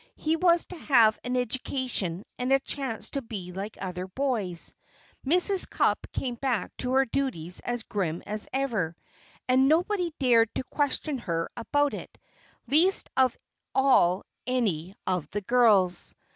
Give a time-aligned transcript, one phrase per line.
[0.15, 4.73] He was to have an education and a chance to be like other boys.
[5.23, 5.69] Mrs.
[5.69, 8.95] Cupp came back to her duties as grim as ever,
[9.47, 12.17] and nobody dared to question her about it,
[12.65, 13.37] least of
[13.75, 16.15] all any of the girls.